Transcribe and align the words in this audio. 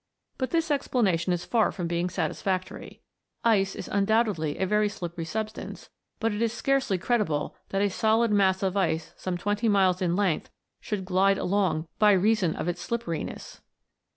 But 0.39 0.49
this 0.49 0.71
explanation 0.71 1.31
is 1.31 1.45
far 1.45 1.71
from 1.71 1.85
being 1.85 2.09
satisfactory. 2.09 3.01
Ice 3.43 3.75
is 3.75 3.87
undoubtedly 3.87 4.57
a 4.57 4.65
very 4.65 4.89
slippery 4.89 5.25
substance, 5.25 5.91
but 6.19 6.33
it 6.33 6.41
is 6.41 6.51
scarcely 6.51 6.97
credible 6.97 7.55
that 7.69 7.83
a 7.83 7.89
solid 7.91 8.31
mass 8.31 8.63
of 8.63 8.75
ice 8.75 9.13
some 9.15 9.37
twenty 9.37 9.69
miles 9.69 10.01
in 10.01 10.15
length 10.15 10.49
should 10.79 11.05
glide 11.05 11.37
along 11.37 11.87
by 11.99 12.13
rea 12.13 12.33
son 12.33 12.55
of 12.55 12.67
its 12.67 12.81
slipperiness. 12.81 13.61